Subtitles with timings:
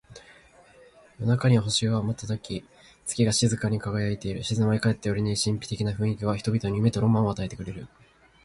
[1.19, 2.65] 夜空には星が瞬き、
[3.05, 4.41] 月が静かに輝いている。
[4.43, 7.87] 静まり返った夜に漂う神秘的な雰囲気は、人々に夢とロマンを与えてくれる。